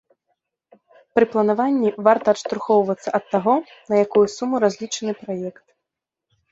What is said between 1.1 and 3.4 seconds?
Пры планаванні варта адштурхоўвацца ад